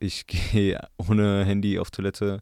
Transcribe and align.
ich 0.00 0.26
gehe 0.52 0.80
ohne 0.96 1.44
Handy 1.44 1.78
auf 1.78 1.90
Toilette. 1.90 2.40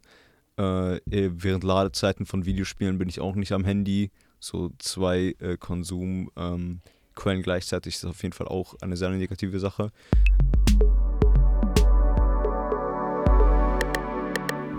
Äh, 0.57 0.99
während 1.05 1.63
Ladezeiten 1.63 2.25
von 2.25 2.45
Videospielen 2.45 2.97
bin 2.97 3.07
ich 3.07 3.19
auch 3.19 3.35
nicht 3.35 3.51
am 3.51 3.63
Handy. 3.63 4.11
So 4.39 4.71
zwei 4.79 5.35
äh, 5.39 5.57
Konsumquellen 5.57 6.81
ähm, 7.15 7.43
gleichzeitig 7.43 7.95
ist 7.95 8.05
auf 8.05 8.23
jeden 8.23 8.33
Fall 8.33 8.47
auch 8.47 8.75
eine 8.81 8.97
sehr 8.97 9.09
negative 9.09 9.59
Sache. 9.59 9.91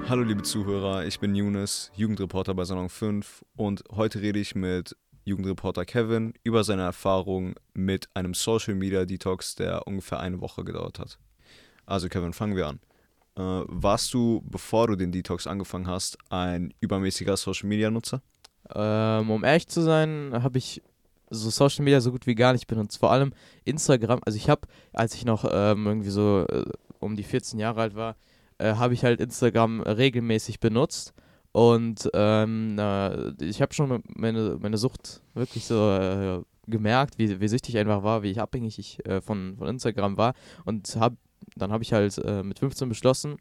Hallo 0.08 0.24
liebe 0.24 0.42
Zuhörer, 0.42 1.06
ich 1.06 1.20
bin 1.20 1.36
Younes, 1.36 1.92
Jugendreporter 1.94 2.52
bei 2.54 2.64
Salon 2.64 2.88
5 2.88 3.44
und 3.54 3.84
heute 3.92 4.20
rede 4.20 4.40
ich 4.40 4.56
mit 4.56 4.96
Jugendreporter 5.24 5.84
Kevin 5.84 6.34
über 6.42 6.64
seine 6.64 6.82
Erfahrung 6.82 7.54
mit 7.74 8.08
einem 8.14 8.34
Social 8.34 8.74
Media 8.74 9.04
Detox, 9.04 9.54
der 9.54 9.86
ungefähr 9.86 10.18
eine 10.18 10.40
Woche 10.40 10.64
gedauert 10.64 10.98
hat. 10.98 11.18
Also 11.90 12.08
Kevin, 12.08 12.32
fangen 12.32 12.54
wir 12.54 12.68
an. 12.68 12.80
Äh, 13.36 13.64
warst 13.66 14.14
du, 14.14 14.42
bevor 14.44 14.86
du 14.86 14.96
den 14.96 15.10
Detox 15.10 15.46
angefangen 15.46 15.88
hast, 15.88 16.18
ein 16.30 16.72
übermäßiger 16.80 17.36
Social 17.36 17.68
Media 17.68 17.90
Nutzer? 17.90 18.22
Ähm, 18.72 19.30
um 19.30 19.42
ehrlich 19.42 19.66
zu 19.66 19.82
sein, 19.82 20.30
habe 20.32 20.58
ich 20.58 20.82
so 21.30 21.50
Social 21.50 21.84
Media 21.84 22.00
so 22.00 22.12
gut 22.12 22.28
wie 22.28 22.36
gar 22.36 22.52
nicht 22.52 22.68
benutzt. 22.68 22.98
Vor 22.98 23.10
allem 23.10 23.32
Instagram. 23.64 24.20
Also 24.24 24.36
ich 24.36 24.48
habe, 24.48 24.68
als 24.92 25.14
ich 25.14 25.24
noch 25.24 25.44
ähm, 25.50 25.86
irgendwie 25.86 26.10
so 26.10 26.46
äh, 26.48 26.64
um 27.00 27.16
die 27.16 27.24
14 27.24 27.58
Jahre 27.58 27.80
alt 27.80 27.96
war, 27.96 28.14
äh, 28.58 28.74
habe 28.74 28.94
ich 28.94 29.02
halt 29.02 29.20
Instagram 29.20 29.80
regelmäßig 29.80 30.60
benutzt. 30.60 31.12
Und 31.50 32.08
ähm, 32.14 32.78
äh, 32.78 33.44
ich 33.44 33.60
habe 33.60 33.74
schon 33.74 34.02
meine, 34.06 34.58
meine 34.60 34.78
Sucht 34.78 35.22
wirklich 35.34 35.64
so 35.64 35.90
äh, 35.90 36.42
gemerkt, 36.68 37.18
wie, 37.18 37.40
wie 37.40 37.48
süchtig 37.48 37.78
einfach 37.78 38.04
war, 38.04 38.22
wie 38.22 38.38
abhängig 38.38 38.78
ich 38.78 39.04
äh, 39.06 39.20
von, 39.20 39.56
von 39.58 39.66
Instagram 39.66 40.16
war. 40.16 40.34
Und 40.64 40.96
hab, 40.96 41.14
dann 41.60 41.72
habe 41.72 41.82
ich 41.82 41.92
halt 41.92 42.18
äh, 42.18 42.42
mit 42.42 42.58
15 42.58 42.88
beschlossen, 42.88 43.36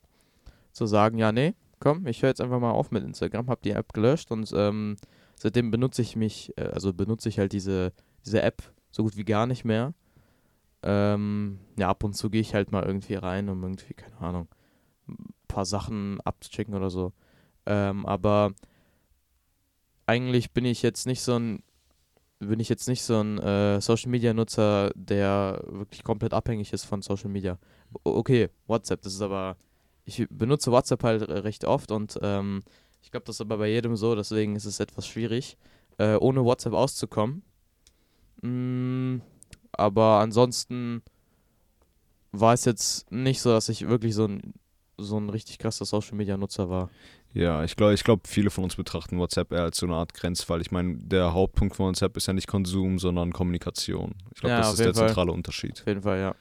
zu 0.71 0.85
sagen, 0.85 1.17
ja, 1.17 1.31
nee, 1.31 1.53
komm, 1.79 2.05
ich 2.07 2.21
höre 2.21 2.29
jetzt 2.29 2.41
einfach 2.41 2.59
mal 2.59 2.71
auf 2.71 2.91
mit 2.91 3.03
Instagram, 3.03 3.49
habe 3.49 3.61
die 3.63 3.71
App 3.71 3.94
gelöscht 3.94 4.31
und 4.31 4.52
ähm, 4.55 4.97
seitdem 5.35 5.71
benutze 5.71 6.02
ich 6.02 6.16
mich, 6.16 6.53
äh, 6.57 6.63
also 6.63 6.94
benutze 6.94 7.29
ich 7.29 7.39
halt 7.39 7.53
diese, 7.53 7.94
diese 8.25 8.41
App 8.41 8.61
so 8.91 9.03
gut 9.03 9.17
wie 9.17 9.25
gar 9.25 9.47
nicht 9.47 9.66
mehr. 9.66 9.94
Ähm, 10.81 11.59
ja, 11.77 11.89
ab 11.89 12.03
und 12.03 12.13
zu 12.13 12.29
gehe 12.29 12.41
ich 12.41 12.53
halt 12.53 12.71
mal 12.71 12.83
irgendwie 12.83 13.16
rein, 13.16 13.49
um 13.49 13.63
irgendwie, 13.63 13.94
keine 13.94 14.19
Ahnung, 14.19 14.47
paar 15.47 15.66
Sachen 15.66 16.22
abzuchecken 16.22 16.73
oder 16.73 16.89
so. 16.89 17.11
Ähm, 17.66 18.05
aber 18.05 18.51
eigentlich 20.05 20.51
bin 20.51 20.66
ich 20.66 20.81
jetzt 20.81 21.05
nicht 21.05 21.22
so 21.22 21.35
ein 21.38 21.63
bin 22.39 22.59
ich 22.59 22.69
jetzt 22.69 22.87
nicht 22.87 23.03
so 23.03 23.19
ein 23.19 23.37
äh, 23.39 23.81
Social 23.81 24.09
Media 24.09 24.33
Nutzer, 24.33 24.91
der 24.95 25.61
wirklich 25.67 26.03
komplett 26.03 26.33
abhängig 26.33 26.73
ist 26.73 26.85
von 26.85 27.01
Social 27.01 27.29
Media. 27.29 27.57
Okay, 28.03 28.49
WhatsApp, 28.67 29.01
das 29.01 29.13
ist 29.13 29.21
aber 29.21 29.57
ich 30.05 30.25
benutze 30.29 30.71
WhatsApp 30.71 31.03
halt 31.03 31.29
recht 31.29 31.65
oft 31.65 31.91
und 31.91 32.17
ähm, 32.21 32.61
ich 33.01 33.11
glaube, 33.11 33.25
das 33.25 33.35
ist 33.35 33.41
aber 33.41 33.57
bei 33.57 33.69
jedem 33.69 33.95
so, 33.95 34.15
deswegen 34.15 34.55
ist 34.55 34.65
es 34.65 34.79
etwas 34.79 35.07
schwierig, 35.07 35.57
äh, 35.97 36.15
ohne 36.15 36.43
WhatsApp 36.43 36.73
auszukommen. 36.73 37.43
Mm, 38.41 39.17
aber 39.71 40.19
ansonsten 40.19 41.03
war 42.31 42.53
es 42.53 42.65
jetzt 42.65 43.11
nicht 43.11 43.41
so, 43.41 43.51
dass 43.51 43.69
ich 43.69 43.87
wirklich 43.87 44.15
so 44.15 44.25
ein 44.25 44.53
so 45.01 45.17
ein 45.17 45.29
richtig 45.29 45.59
krasser 45.59 45.85
Social 45.85 46.15
Media 46.15 46.35
Nutzer 46.35 46.69
war. 46.69 46.89
Ja, 47.33 47.63
ich 47.63 47.75
glaube, 47.75 47.94
ich 47.94 48.03
glaub, 48.03 48.27
viele 48.27 48.49
von 48.49 48.63
uns 48.63 48.75
betrachten 48.75 49.19
WhatsApp 49.19 49.52
eher 49.52 49.61
als 49.61 49.77
so 49.77 49.85
eine 49.85 49.95
Art 49.95 50.13
Grenzfall. 50.13 50.61
Ich 50.61 50.72
meine, 50.72 50.95
der 50.97 51.33
Hauptpunkt 51.33 51.75
von 51.75 51.88
WhatsApp 51.88 52.17
ist 52.17 52.27
ja 52.27 52.33
nicht 52.33 52.47
Konsum, 52.47 52.97
sondern 52.97 53.33
Kommunikation. 53.33 54.16
Ich 54.33 54.41
glaube, 54.41 54.55
ja, 54.55 54.59
das 54.61 54.72
ist 54.72 54.80
der 54.80 54.94
Fall. 54.94 55.08
zentrale 55.08 55.31
Unterschied. 55.31 55.80
Auf 55.81 55.88
jeden 55.88 56.02
Fall, 56.02 56.19
ja. 56.19 56.35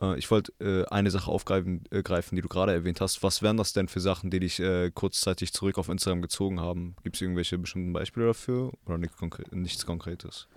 Äh, 0.00 0.18
ich 0.18 0.30
wollte 0.30 0.52
äh, 0.60 0.84
eine 0.92 1.10
Sache 1.10 1.30
aufgreifen, 1.30 1.84
äh, 1.90 2.02
greifen, 2.02 2.34
die 2.36 2.42
du 2.42 2.48
gerade 2.48 2.72
erwähnt 2.72 3.00
hast. 3.00 3.22
Was 3.22 3.40
wären 3.42 3.56
das 3.56 3.72
denn 3.72 3.88
für 3.88 4.00
Sachen, 4.00 4.30
die 4.30 4.40
dich 4.40 4.58
äh, 4.58 4.90
kurzzeitig 4.90 5.52
zurück 5.52 5.78
auf 5.78 5.88
Instagram 5.88 6.22
gezogen 6.22 6.60
haben? 6.60 6.96
Gibt 7.04 7.16
es 7.16 7.22
irgendwelche 7.22 7.56
bestimmten 7.58 7.92
Beispiele 7.92 8.26
dafür 8.26 8.72
oder 8.84 8.98
nichts, 8.98 9.16
Konkre 9.16 9.44
nichts 9.52 9.86
Konkretes? 9.86 10.48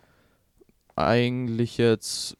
Eigentlich 0.95 1.77
jetzt 1.77 2.37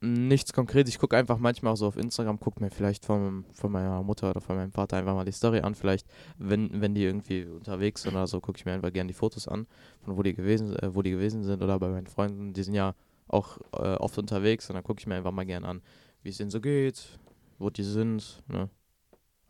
nichts 0.00 0.52
konkret. 0.52 0.88
Ich 0.88 0.98
gucke 0.98 1.16
einfach 1.16 1.38
manchmal 1.38 1.72
auch 1.72 1.76
so 1.76 1.86
auf 1.86 1.96
Instagram, 1.96 2.38
gucke 2.38 2.62
mir 2.62 2.70
vielleicht 2.70 3.04
von, 3.04 3.44
von 3.52 3.72
meiner 3.72 4.02
Mutter 4.02 4.30
oder 4.30 4.40
von 4.40 4.56
meinem 4.56 4.72
Vater 4.72 4.96
einfach 4.96 5.14
mal 5.14 5.24
die 5.24 5.32
Story 5.32 5.60
an. 5.60 5.74
Vielleicht, 5.74 6.06
wenn, 6.38 6.80
wenn 6.80 6.94
die 6.94 7.04
irgendwie 7.04 7.44
unterwegs 7.44 8.02
sind 8.02 8.12
oder 8.12 8.26
so, 8.26 8.40
gucke 8.40 8.58
ich 8.58 8.64
mir 8.64 8.72
einfach 8.72 8.92
gerne 8.92 9.08
die 9.08 9.14
Fotos 9.14 9.48
an, 9.48 9.66
von 10.02 10.16
wo 10.16 10.22
die 10.22 10.34
gewesen, 10.34 10.76
äh, 10.76 10.94
wo 10.94 11.02
die 11.02 11.10
gewesen 11.10 11.42
sind. 11.42 11.62
Oder 11.62 11.78
bei 11.78 11.88
meinen 11.88 12.06
Freunden, 12.06 12.52
die 12.52 12.62
sind 12.62 12.74
ja 12.74 12.94
auch 13.26 13.58
äh, 13.72 13.94
oft 13.96 14.18
unterwegs 14.18 14.68
und 14.70 14.74
dann 14.74 14.84
gucke 14.84 15.00
ich 15.00 15.06
mir 15.06 15.16
einfach 15.16 15.32
mal 15.32 15.46
gerne 15.46 15.66
an, 15.66 15.82
wie 16.22 16.30
es 16.30 16.38
denen 16.38 16.50
so 16.50 16.60
geht, 16.60 17.18
wo 17.58 17.70
die 17.70 17.82
sind. 17.82 18.42
Ne? 18.48 18.70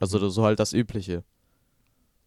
Also 0.01 0.29
so 0.29 0.45
halt 0.45 0.59
das 0.61 0.73
Übliche. 0.73 1.25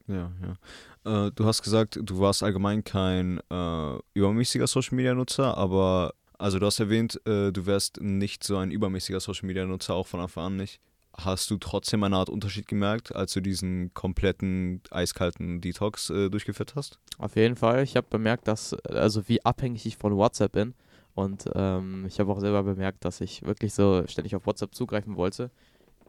Ja, 0.07 0.31
ja. 0.41 1.27
Äh, 1.27 1.31
du 1.31 1.45
hast 1.45 1.61
gesagt, 1.61 1.99
du 2.01 2.19
warst 2.19 2.43
allgemein 2.43 2.83
kein 2.83 3.39
äh, 3.49 3.97
übermäßiger 4.13 4.67
Social 4.67 4.95
Media 4.95 5.13
Nutzer, 5.13 5.57
aber 5.57 6.13
also 6.41 6.59
du 6.59 6.65
hast 6.65 6.79
erwähnt, 6.79 7.21
äh, 7.25 7.51
du 7.51 7.65
wärst 7.65 8.01
nicht 8.01 8.43
so 8.43 8.57
ein 8.57 8.71
übermäßiger 8.71 9.19
Social 9.19 9.47
Media 9.47 9.65
Nutzer, 9.65 9.93
auch 9.93 10.07
von 10.07 10.19
Anfang 10.19 10.45
an 10.45 10.55
nicht. 10.57 10.79
Hast 11.13 11.51
du 11.51 11.57
trotzdem 11.57 12.03
eine 12.03 12.15
Art 12.15 12.29
Unterschied 12.29 12.67
gemerkt, 12.67 13.15
als 13.15 13.33
du 13.33 13.41
diesen 13.41 13.93
kompletten 13.93 14.81
eiskalten 14.91 15.61
Detox 15.61 16.09
äh, 16.09 16.29
durchgeführt 16.29 16.75
hast? 16.75 16.99
Auf 17.17 17.35
jeden 17.35 17.57
Fall. 17.57 17.83
Ich 17.83 17.95
habe 17.95 18.07
bemerkt, 18.09 18.47
dass, 18.47 18.73
also 18.85 19.27
wie 19.27 19.43
abhängig 19.43 19.85
ich 19.85 19.97
von 19.97 20.15
WhatsApp 20.15 20.53
bin. 20.53 20.73
Und 21.13 21.45
ähm, 21.53 22.05
ich 22.07 22.19
habe 22.19 22.31
auch 22.31 22.39
selber 22.39 22.63
bemerkt, 22.63 23.03
dass 23.03 23.19
ich 23.19 23.43
wirklich 23.43 23.73
so 23.73 24.03
ständig 24.07 24.35
auf 24.35 24.45
WhatsApp 24.45 24.73
zugreifen 24.73 25.17
wollte. 25.17 25.51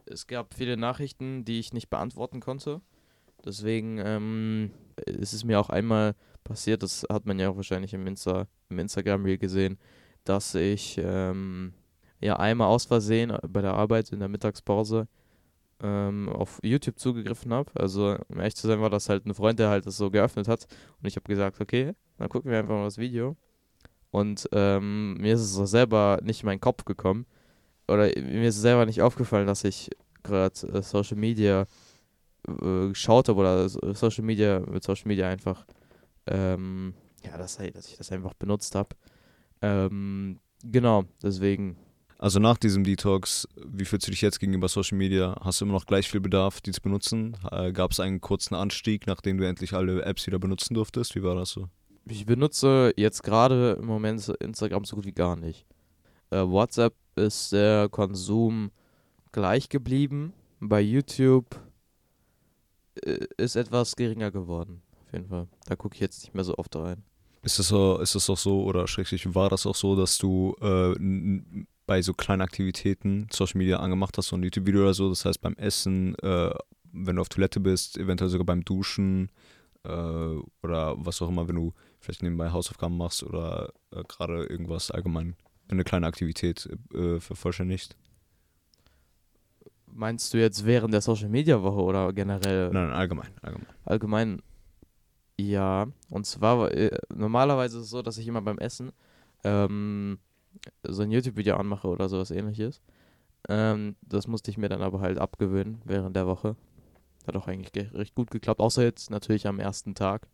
Es 0.05 0.27
gab 0.27 0.53
viele 0.53 0.77
Nachrichten, 0.77 1.43
die 1.43 1.59
ich 1.59 1.73
nicht 1.73 1.89
beantworten 1.89 2.39
konnte. 2.39 2.81
Deswegen 3.45 3.99
ähm, 3.99 4.71
ist 5.05 5.33
es 5.33 5.43
mir 5.43 5.59
auch 5.59 5.69
einmal 5.69 6.15
passiert, 6.45 6.81
das 6.81 7.05
hat 7.11 7.25
man 7.25 7.39
ja 7.39 7.49
auch 7.49 7.57
wahrscheinlich 7.57 7.93
im, 7.93 8.07
Insta, 8.07 8.47
im 8.69 8.79
Instagram-Reel 8.79 9.37
gesehen, 9.37 9.77
dass 10.23 10.55
ich 10.55 10.99
ähm, 11.03 11.73
ja 12.21 12.37
einmal 12.37 12.67
aus 12.67 12.85
Versehen 12.85 13.37
bei 13.47 13.61
der 13.61 13.73
Arbeit 13.73 14.11
in 14.11 14.19
der 14.19 14.29
Mittagspause 14.29 15.07
ähm, 15.81 16.29
auf 16.29 16.59
YouTube 16.63 16.97
zugegriffen 16.97 17.53
habe. 17.53 17.71
Also, 17.75 18.17
um 18.29 18.39
ehrlich 18.39 18.55
zu 18.55 18.67
sein, 18.67 18.81
war 18.81 18.89
das 18.89 19.09
halt 19.09 19.25
ein 19.25 19.33
Freund, 19.33 19.59
der 19.59 19.69
halt 19.69 19.85
das 19.85 19.97
so 19.97 20.09
geöffnet 20.09 20.47
hat. 20.47 20.65
Und 21.01 21.07
ich 21.07 21.15
habe 21.15 21.27
gesagt, 21.27 21.59
okay, 21.59 21.93
dann 22.17 22.29
gucken 22.29 22.49
wir 22.49 22.59
einfach 22.59 22.75
mal 22.75 22.85
das 22.85 22.97
Video. 22.97 23.35
Und 24.11 24.47
ähm, 24.51 25.15
mir 25.15 25.33
ist 25.33 25.41
es 25.41 25.57
auch 25.57 25.65
selber 25.65 26.19
nicht 26.23 26.41
in 26.41 26.45
meinen 26.45 26.61
Kopf 26.61 26.85
gekommen. 26.85 27.25
Oder 27.87 28.05
mir 28.05 28.47
ist 28.47 28.55
es 28.55 28.61
selber 28.61 28.85
nicht 28.85 29.01
aufgefallen, 29.01 29.47
dass 29.47 29.63
ich 29.63 29.89
gerade 30.23 30.55
äh, 30.67 30.81
Social 30.81 31.17
Media 31.17 31.65
äh, 32.47 32.89
geschaut 32.89 33.27
habe 33.27 33.39
oder 33.39 33.67
Social 33.69 34.23
Media 34.23 34.61
mit 34.61 34.83
Social 34.83 35.07
Media 35.07 35.27
einfach, 35.27 35.65
ähm, 36.27 36.93
ja, 37.25 37.37
dass, 37.37 37.57
dass 37.57 37.87
ich 37.87 37.97
das 37.97 38.11
einfach 38.11 38.33
benutzt 38.35 38.75
habe. 38.75 38.89
Ähm, 39.63 40.39
genau, 40.61 41.05
deswegen. 41.23 41.77
Also 42.19 42.39
nach 42.39 42.57
diesem 42.57 42.83
Detox, 42.83 43.47
wie 43.65 43.85
fühlst 43.85 44.07
du 44.07 44.11
dich 44.11 44.21
jetzt 44.21 44.39
gegenüber 44.39 44.67
Social 44.67 44.97
Media? 44.97 45.35
Hast 45.41 45.59
du 45.59 45.65
immer 45.65 45.73
noch 45.73 45.85
gleich 45.85 46.09
viel 46.09 46.21
Bedarf, 46.21 46.61
die 46.61 46.71
zu 46.71 46.81
benutzen? 46.81 47.37
Äh, 47.49 47.71
Gab 47.71 47.91
es 47.91 47.99
einen 47.99 48.21
kurzen 48.21 48.55
Anstieg, 48.55 49.07
nachdem 49.07 49.37
du 49.37 49.47
endlich 49.47 49.73
alle 49.73 50.03
Apps 50.03 50.27
wieder 50.27 50.39
benutzen 50.39 50.73
durftest? 50.73 51.15
Wie 51.15 51.23
war 51.23 51.35
das 51.35 51.49
so? 51.49 51.69
Ich 52.05 52.25
benutze 52.25 52.93
jetzt 52.97 53.23
gerade 53.23 53.77
im 53.79 53.85
Moment 53.85 54.27
Instagram 54.39 54.83
so 54.83 54.97
gut 54.97 55.05
wie 55.05 55.13
gar 55.13 55.37
nicht. 55.37 55.65
Äh, 56.29 56.41
WhatsApp 56.41 56.93
ist 57.15 57.53
der 57.53 57.87
Konsum 57.89 58.71
gleich 59.31 59.69
geblieben. 59.69 60.33
Bei 60.59 60.81
YouTube 60.81 61.59
äh, 63.03 63.25
ist 63.37 63.55
etwas 63.55 63.95
geringer 63.95 64.31
geworden. 64.31 64.81
Auf 65.05 65.13
jeden 65.13 65.27
Fall. 65.27 65.47
Da 65.65 65.75
gucke 65.77 65.95
ich 65.95 66.01
jetzt 66.01 66.23
nicht 66.23 66.33
mehr 66.33 66.43
so 66.43 66.57
oft 66.57 66.75
rein. 66.75 67.03
Ist 67.43 67.57
so, 67.57 67.99
ist 67.99 68.15
es 68.15 68.29
auch 68.29 68.37
so, 68.37 68.63
oder 68.63 68.87
schrecklich, 68.87 69.35
war 69.35 69.49
das 69.49 69.65
auch 69.65 69.75
so, 69.75 69.97
dass 69.97 70.17
du 70.17 70.55
äh, 70.61 70.95
bei 71.85 72.01
so 72.01 72.13
kleinen 72.13 72.41
Aktivitäten 72.41 73.27
Social 73.31 73.57
Media 73.57 73.79
angemacht 73.79 74.17
hast, 74.17 74.27
so 74.27 74.37
ein 74.37 74.43
YouTube-Video 74.43 74.81
oder 74.81 74.93
so, 74.93 75.09
das 75.09 75.25
heißt 75.25 75.41
beim 75.41 75.55
Essen, 75.55 76.15
äh, 76.19 76.53
wenn 76.93 77.17
du 77.17 77.21
auf 77.21 77.27
Toilette 77.27 77.59
bist, 77.59 77.97
eventuell 77.97 78.29
sogar 78.29 78.45
beim 78.45 78.63
Duschen 78.63 79.29
äh, 79.83 79.89
oder 79.89 80.95
was 80.97 81.21
auch 81.21 81.27
immer, 81.27 81.45
wenn 81.49 81.57
du 81.57 81.73
vielleicht 81.99 82.23
nebenbei 82.23 82.49
Hausaufgaben 82.51 82.95
machst 82.95 83.23
oder 83.23 83.73
äh, 83.91 84.03
gerade 84.07 84.45
irgendwas 84.45 84.89
allgemein, 84.89 85.35
eine 85.67 85.83
kleine 85.83 86.07
Aktivität 86.07 86.69
äh, 86.93 87.19
vervollständigt? 87.19 87.97
Meinst 89.85 90.33
du 90.33 90.39
jetzt 90.39 90.65
während 90.65 90.93
der 90.93 91.01
Social 91.01 91.29
Media 91.29 91.61
Woche 91.61 91.81
oder 91.81 92.13
generell? 92.13 92.69
Nein, 92.71 92.91
allgemein, 92.91 93.31
allgemein. 93.41 93.67
Allgemein 93.83 94.41
ja, 95.39 95.87
und 96.09 96.25
zwar, 96.25 96.71
äh, 96.71 96.95
normalerweise 97.13 97.77
ist 97.77 97.85
es 97.85 97.89
so, 97.89 98.01
dass 98.01 98.17
ich 98.17 98.27
immer 98.27 98.41
beim 98.41 98.59
Essen 98.59 98.91
ähm, 99.43 100.19
so 100.83 101.01
ein 101.01 101.11
YouTube-Video 101.11 101.55
anmache 101.55 101.87
oder 101.87 102.09
sowas 102.09 102.31
ähnliches. 102.31 102.81
Ähm, 103.49 103.95
das 104.01 104.27
musste 104.27 104.51
ich 104.51 104.57
mir 104.57 104.69
dann 104.69 104.81
aber 104.81 105.01
halt 105.01 105.17
abgewöhnen 105.17 105.81
während 105.85 106.15
der 106.15 106.27
Woche. 106.27 106.55
Hat 107.27 107.35
auch 107.35 107.47
eigentlich 107.47 107.93
recht 107.93 108.15
gut 108.15 108.31
geklappt, 108.31 108.59
außer 108.59 108.83
jetzt 108.83 109.09
natürlich 109.09 109.47
am 109.47 109.59
ersten 109.59 109.95
Tag, 109.95 110.27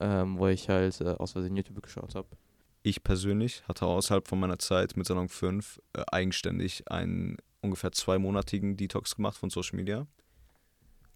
ähm, 0.00 0.38
wo 0.38 0.46
ich 0.46 0.68
halt 0.68 1.00
äh, 1.00 1.16
aus 1.18 1.32
Versehen 1.32 1.56
YouTube 1.56 1.82
geschaut 1.82 2.14
habe. 2.14 2.28
Ich 2.82 3.02
persönlich 3.02 3.66
hatte 3.66 3.86
außerhalb 3.86 4.28
von 4.28 4.38
meiner 4.38 4.58
Zeit 4.58 4.96
mit 4.96 5.06
Salon 5.06 5.28
5 5.28 5.80
äh, 5.94 6.02
eigenständig 6.10 6.90
ein 6.90 7.36
ungefähr 7.60 7.92
zweimonatigen 7.92 8.76
Detox 8.76 9.16
gemacht 9.16 9.36
von 9.36 9.50
Social 9.50 9.76
Media. 9.76 10.06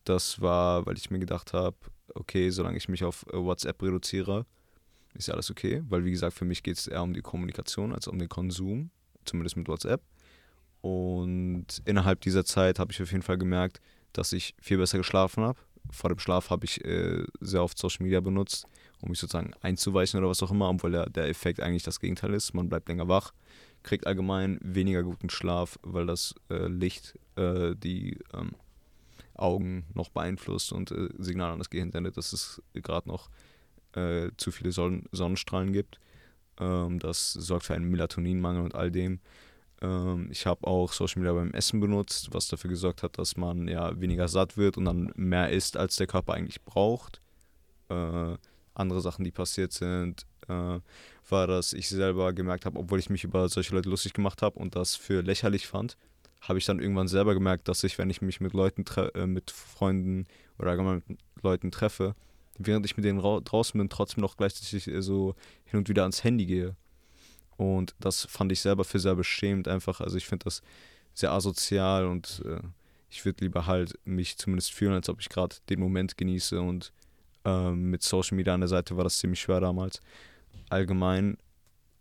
Das 0.04 0.40
war, 0.40 0.84
weil 0.86 0.96
ich 0.96 1.10
mir 1.10 1.20
gedacht 1.20 1.52
habe, 1.52 1.76
okay, 2.14 2.50
solange 2.50 2.76
ich 2.76 2.88
mich 2.88 3.04
auf 3.04 3.24
äh, 3.32 3.36
WhatsApp 3.36 3.82
reduziere, 3.82 4.46
ist 5.14 5.28
ja 5.28 5.34
alles 5.34 5.50
okay. 5.50 5.82
Weil, 5.88 6.04
wie 6.04 6.10
gesagt, 6.10 6.36
für 6.36 6.44
mich 6.44 6.62
geht 6.62 6.78
es 6.78 6.86
eher 6.86 7.02
um 7.02 7.12
die 7.12 7.22
Kommunikation 7.22 7.92
als 7.92 8.08
um 8.08 8.18
den 8.18 8.28
Konsum, 8.28 8.90
zumindest 9.24 9.56
mit 9.56 9.68
WhatsApp. 9.68 10.02
Und 10.80 11.66
innerhalb 11.84 12.20
dieser 12.20 12.44
Zeit 12.44 12.78
habe 12.78 12.92
ich 12.92 13.00
auf 13.00 13.12
jeden 13.12 13.22
Fall 13.22 13.38
gemerkt, 13.38 13.80
dass 14.12 14.32
ich 14.32 14.54
viel 14.60 14.78
besser 14.78 14.98
geschlafen 14.98 15.44
habe. 15.44 15.58
Vor 15.90 16.10
dem 16.10 16.18
Schlaf 16.18 16.50
habe 16.50 16.64
ich 16.64 16.84
äh, 16.84 17.24
sehr 17.40 17.62
oft 17.62 17.78
Social 17.78 18.04
Media 18.04 18.20
benutzt, 18.20 18.66
um 19.00 19.10
mich 19.10 19.18
sozusagen 19.18 19.52
einzuweichen 19.60 20.18
oder 20.18 20.28
was 20.28 20.42
auch 20.42 20.50
immer, 20.50 20.68
obwohl 20.68 20.92
der, 20.92 21.08
der 21.08 21.28
Effekt 21.28 21.60
eigentlich 21.60 21.82
das 21.82 22.00
Gegenteil 22.00 22.34
ist. 22.34 22.54
Man 22.54 22.68
bleibt 22.68 22.88
länger 22.88 23.08
wach, 23.08 23.32
kriegt 23.82 24.06
allgemein 24.06 24.58
weniger 24.62 25.02
guten 25.02 25.30
Schlaf, 25.30 25.78
weil 25.82 26.06
das 26.06 26.34
äh, 26.50 26.66
Licht 26.66 27.18
äh, 27.36 27.74
die 27.76 28.18
ähm, 28.32 28.52
Augen 29.42 29.84
noch 29.94 30.10
beeinflusst 30.10 30.72
und 30.72 30.90
äh, 30.90 31.08
Signale 31.18 31.52
an 31.52 31.58
das 31.58 31.70
Gehirn 31.70 31.92
sendet, 31.92 32.16
dass 32.16 32.32
es 32.32 32.62
gerade 32.74 33.08
noch 33.08 33.28
äh, 33.94 34.30
zu 34.36 34.50
viele 34.50 34.72
Son 34.72 35.04
Sonnenstrahlen 35.12 35.72
gibt. 35.72 36.00
Ähm, 36.58 36.98
das 36.98 37.32
sorgt 37.32 37.66
für 37.66 37.74
einen 37.74 37.90
Melatoninmangel 37.90 38.62
und 38.62 38.74
all 38.74 38.90
dem. 38.90 39.20
Ähm, 39.80 40.28
ich 40.30 40.46
habe 40.46 40.66
auch 40.66 40.92
Social 40.92 41.20
Media 41.20 41.34
beim 41.34 41.52
Essen 41.52 41.80
benutzt, 41.80 42.28
was 42.32 42.48
dafür 42.48 42.70
gesorgt 42.70 43.02
hat, 43.02 43.18
dass 43.18 43.36
man 43.36 43.68
ja 43.68 44.00
weniger 44.00 44.28
satt 44.28 44.56
wird 44.56 44.76
und 44.76 44.84
dann 44.84 45.12
mehr 45.16 45.50
isst, 45.50 45.76
als 45.76 45.96
der 45.96 46.06
Körper 46.06 46.34
eigentlich 46.34 46.62
braucht. 46.62 47.20
Äh, 47.88 48.36
andere 48.74 49.00
Sachen, 49.00 49.24
die 49.24 49.32
passiert 49.32 49.72
sind, 49.72 50.26
äh, 50.48 50.80
war, 51.28 51.46
dass 51.46 51.72
ich 51.72 51.88
selber 51.88 52.32
gemerkt 52.32 52.64
habe, 52.64 52.78
obwohl 52.78 52.98
ich 52.98 53.10
mich 53.10 53.24
über 53.24 53.48
solche 53.48 53.74
Leute 53.74 53.90
lustig 53.90 54.12
gemacht 54.12 54.40
habe 54.42 54.58
und 54.58 54.76
das 54.76 54.96
für 54.96 55.20
lächerlich 55.22 55.66
fand, 55.66 55.96
habe 56.42 56.58
ich 56.58 56.66
dann 56.66 56.80
irgendwann 56.80 57.08
selber 57.08 57.34
gemerkt, 57.34 57.68
dass 57.68 57.84
ich, 57.84 57.96
wenn 57.98 58.10
ich 58.10 58.20
mich 58.20 58.40
mit 58.40 58.52
Leuten, 58.52 58.84
äh, 59.14 59.26
mit 59.26 59.50
Freunden 59.50 60.26
oder 60.58 60.70
allgemein 60.70 61.02
mit 61.06 61.18
Leuten 61.40 61.70
treffe, 61.70 62.14
während 62.58 62.84
ich 62.84 62.96
mit 62.96 63.04
denen 63.04 63.20
draußen 63.20 63.78
bin, 63.78 63.88
trotzdem 63.88 64.20
noch 64.20 64.36
gleichzeitig 64.36 64.88
äh, 64.88 65.02
so 65.02 65.34
hin 65.64 65.78
und 65.78 65.88
wieder 65.88 66.02
ans 66.02 66.24
Handy 66.24 66.46
gehe. 66.46 66.76
Und 67.56 67.94
das 68.00 68.26
fand 68.26 68.50
ich 68.50 68.60
selber 68.60 68.84
für 68.84 68.98
sehr 68.98 69.14
beschämend 69.14 69.68
einfach. 69.68 70.00
Also 70.00 70.16
ich 70.16 70.26
finde 70.26 70.44
das 70.44 70.62
sehr 71.14 71.30
asozial 71.30 72.06
und 72.06 72.42
äh, 72.44 72.60
ich 73.08 73.24
würde 73.24 73.44
lieber 73.44 73.66
halt 73.66 73.98
mich 74.04 74.36
zumindest 74.36 74.72
fühlen, 74.72 74.94
als 74.94 75.08
ob 75.08 75.20
ich 75.20 75.28
gerade 75.28 75.56
den 75.68 75.78
Moment 75.78 76.16
genieße. 76.16 76.60
Und 76.60 76.92
äh, 77.44 77.70
mit 77.70 78.02
Social 78.02 78.36
Media 78.36 78.54
an 78.54 78.60
der 78.60 78.68
Seite 78.68 78.96
war 78.96 79.04
das 79.04 79.18
ziemlich 79.18 79.40
schwer 79.40 79.60
damals. 79.60 80.00
Allgemein 80.70 81.36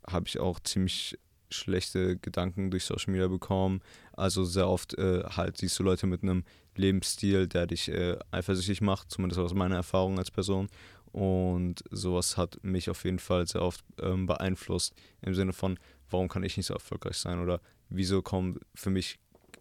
habe 0.07 0.27
ich 0.27 0.39
auch 0.39 0.59
ziemlich 0.61 1.19
schlechte 1.51 2.17
Gedanken 2.17 2.71
durch 2.71 2.85
Social 2.85 3.11
Media 3.11 3.27
bekommen. 3.27 3.81
Also 4.13 4.43
sehr 4.43 4.67
oft 4.67 4.97
äh, 4.97 5.23
halt 5.23 5.57
siehst 5.57 5.77
du 5.79 5.83
Leute 5.83 6.07
mit 6.07 6.23
einem 6.23 6.43
Lebensstil, 6.75 7.47
der 7.47 7.67
dich 7.67 7.89
äh, 7.89 8.17
eifersüchtig 8.31 8.81
macht, 8.81 9.11
zumindest 9.11 9.39
aus 9.39 9.53
meiner 9.53 9.75
Erfahrung 9.75 10.17
als 10.17 10.31
Person. 10.31 10.69
Und 11.11 11.83
sowas 11.91 12.37
hat 12.37 12.63
mich 12.63 12.89
auf 12.89 13.03
jeden 13.03 13.19
Fall 13.19 13.45
sehr 13.47 13.61
oft 13.61 13.83
ähm, 14.01 14.27
beeinflusst 14.27 14.93
im 15.21 15.33
Sinne 15.33 15.53
von, 15.53 15.77
warum 16.09 16.29
kann 16.29 16.43
ich 16.43 16.55
nicht 16.55 16.67
so 16.67 16.73
erfolgreich 16.73 17.17
sein 17.17 17.39
oder 17.39 17.59
wieso 17.89 18.21
kommen 18.21 18.59
für 18.73 18.89
mich 18.89 19.19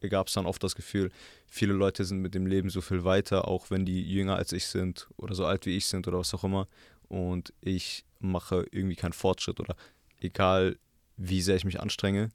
gab 0.09 0.29
es 0.29 0.35
dann 0.35 0.47
oft 0.47 0.63
das 0.63 0.75
Gefühl, 0.75 1.11
viele 1.47 1.75
Leute 1.75 2.05
sind 2.05 2.21
mit 2.21 2.35
dem 2.35 2.47
Leben 2.47 2.71
so 2.71 2.81
viel 2.81 3.05
weiter, 3.05 3.47
auch 3.49 3.71
wenn 3.71 3.85
die 3.85 4.03
jünger 4.03 4.37
als 4.37 4.53
ich 4.53 4.67
sind 4.67 5.09
oder 5.17 5.35
so 5.35 5.45
alt 5.45 5.67
wie 5.67 5.77
ich 5.77 5.87
sind 5.87 6.09
oder 6.09 6.19
was 6.19 6.33
auch 6.33 6.45
immer. 6.45 6.69
Und 7.09 7.53
ich 7.61 8.05
mache 8.19 8.67
irgendwie 8.71 8.97
keinen 8.97 9.13
Fortschritt 9.13 9.61
oder 9.61 9.77
egal 10.21 10.79
wie 11.21 11.43
sehr 11.43 11.57
ich 11.57 11.65
mich 11.65 11.81
anstrenge, 11.81 12.31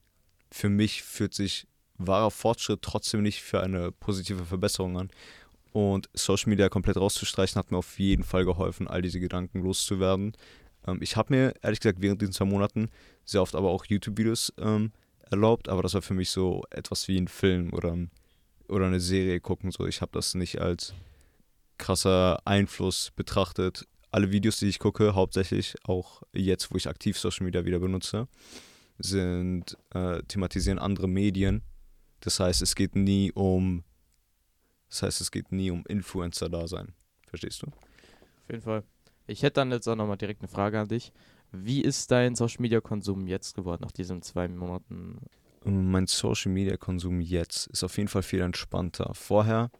für 0.52 0.70
mich 0.70 1.02
fühlt 1.02 1.34
sich 1.34 1.68
wahrer 1.98 2.30
Fortschritt 2.30 2.82
trotzdem 2.82 3.24
nicht 3.24 3.42
für 3.42 3.62
eine 3.62 3.92
positive 3.92 4.46
Verbesserung 4.46 4.98
an. 4.98 5.10
Und 5.72 6.08
Social 6.14 6.50
Media 6.50 6.70
komplett 6.70 6.98
rauszustreichen 6.98 7.60
hat 7.60 7.72
mir 7.72 7.78
auf 7.78 8.00
jeden 8.00 8.24
Fall 8.24 8.46
geholfen, 8.46 8.88
all 8.88 9.02
diese 9.02 9.20
Gedanken 9.20 9.62
loszuwerden. 9.62 10.34
Ähm, 10.88 11.00
ich 11.02 11.16
habe 11.16 11.34
mir 11.34 11.54
ehrlich 11.62 11.80
gesagt 11.80 12.02
während 12.02 12.22
diesen 12.22 12.34
zwei 12.34 12.46
Monaten 12.46 12.90
sehr 13.26 13.42
oft 13.42 13.56
aber 13.56 13.70
auch 13.70 13.86
YouTube-Videos 13.86 14.54
ähm, 14.60 14.92
erlaubt, 15.32 15.68
aber 15.68 15.82
das 15.82 15.96
war 15.96 16.02
für 16.02 16.14
mich 16.14 16.30
so 16.30 16.64
etwas 16.70 17.08
wie 17.08 17.18
ein 17.18 17.28
Film 17.28 17.74
oder, 17.74 17.98
oder 18.68 18.86
eine 18.86 19.00
Serie 19.00 19.40
gucken. 19.40 19.72
So. 19.72 19.88
Ich 19.88 20.02
habe 20.02 20.12
das 20.14 20.36
nicht 20.36 20.62
als 20.62 20.94
krasser 21.78 22.40
Einfluss 22.46 23.12
betrachtet. 23.16 23.88
Alle 24.12 24.32
Videos, 24.32 24.60
die 24.60 24.68
ich 24.68 24.80
gucke, 24.80 25.16
hauptsächlich 25.16 25.76
auch 25.84 26.22
jetzt, 26.34 26.72
wo 26.72 26.78
ich 26.78 26.88
aktiv 26.88 27.18
Social 27.18 27.46
Media 27.46 27.66
wieder 27.66 27.80
benutze, 27.80 28.28
sind 28.97 29.77
äh, 29.94 30.21
thematisieren 30.24 30.80
andere 30.80 31.07
Medien. 31.07 31.62
Das 32.21 32.39
heißt, 32.39 32.62
es 32.62 32.75
geht 32.75 32.95
nie 32.95 33.31
um 33.31 33.83
das 34.89 35.03
heißt, 35.03 35.21
es 35.21 35.31
geht 35.31 35.51
nie 35.51 35.71
um 35.71 35.83
Influencer-Dasein. 35.88 36.94
Verstehst 37.27 37.62
du? 37.63 37.68
Auf 37.68 38.50
jeden 38.50 38.62
Fall. 38.62 38.83
Ich 39.27 39.44
hätte 39.44 39.56
dann 39.56 39.71
jetzt 39.71 39.88
auch 39.88 39.95
nochmal 39.95 40.18
direkt 40.18 40.42
eine 40.42 40.47
Frage 40.47 40.80
an 40.80 40.88
dich. 40.88 41.12
Wie 41.51 41.81
ist 41.81 42.12
dein 42.12 42.36
Social 42.36 42.62
Media 42.62 42.80
Konsum 42.81 43.27
jetzt 43.27 43.56
geworden, 43.56 43.81
nach 43.83 43.92
diesen 43.92 44.21
zwei 44.21 44.47
Monaten? 44.47 45.18
Mein 45.63 46.07
Social 46.07 46.51
Media 46.51 46.77
Konsum 46.77 47.21
jetzt 47.21 47.68
ist 47.68 47.83
auf 47.83 47.98
jeden 47.98 48.07
Fall 48.07 48.24
viel 48.24 48.41
entspannter. 48.41 49.12
Vorher, 49.13 49.71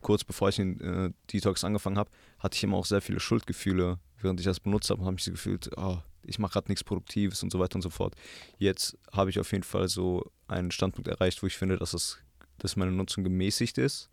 kurz 0.00 0.24
bevor 0.24 0.48
ich 0.50 0.56
den 0.56 0.80
äh, 0.80 1.10
Detox 1.32 1.64
angefangen 1.64 1.98
habe, 1.98 2.10
hatte 2.38 2.56
ich 2.56 2.64
immer 2.64 2.76
auch 2.76 2.86
sehr 2.86 3.02
viele 3.02 3.18
Schuldgefühle, 3.18 3.98
während 4.20 4.40
ich 4.40 4.46
das 4.46 4.60
benutzt 4.60 4.88
habe, 4.90 5.04
habe 5.04 5.16
ich 5.18 5.24
so 5.24 5.32
gefühlt, 5.32 5.70
oh, 5.76 5.98
ich 6.24 6.38
mache 6.38 6.52
gerade 6.52 6.70
nichts 6.70 6.84
Produktives 6.84 7.42
und 7.42 7.50
so 7.50 7.58
weiter 7.58 7.76
und 7.76 7.82
so 7.82 7.90
fort. 7.90 8.14
Jetzt 8.58 8.96
habe 9.12 9.30
ich 9.30 9.38
auf 9.38 9.50
jeden 9.52 9.64
Fall 9.64 9.88
so 9.88 10.30
einen 10.48 10.70
Standpunkt 10.70 11.08
erreicht, 11.08 11.42
wo 11.42 11.46
ich 11.46 11.56
finde, 11.56 11.76
dass, 11.76 11.92
das, 11.92 12.18
dass 12.58 12.76
meine 12.76 12.92
Nutzung 12.92 13.24
gemäßigt 13.24 13.78
ist. 13.78 14.10